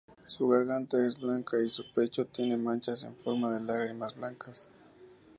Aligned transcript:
Su 0.25 0.47
garganta 0.49 0.97
es 1.05 1.19
blanca 1.19 1.59
y 1.61 1.69
su 1.69 1.83
pecho 1.93 2.25
tiene 2.25 2.57
manchas 2.57 3.03
en 3.03 3.15
forma 3.17 3.53
de 3.53 3.63
lágrimas 3.63 4.15
blancas. 4.15 4.71